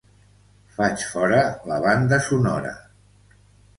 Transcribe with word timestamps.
Faig 0.77 1.03
fora 1.11 1.43
la 1.73 1.79
banda 1.85 2.21
sonora. 2.31 2.73